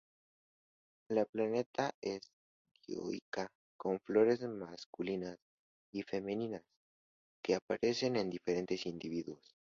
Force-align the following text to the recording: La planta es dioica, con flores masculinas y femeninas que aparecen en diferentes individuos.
La 1.09 1.25
planta 1.25 1.93
es 2.01 2.31
dioica, 2.87 3.51
con 3.77 3.99
flores 3.99 4.41
masculinas 4.41 5.37
y 5.91 6.01
femeninas 6.01 6.63
que 7.43 7.53
aparecen 7.53 8.15
en 8.15 8.31
diferentes 8.31 8.87
individuos. 8.87 9.55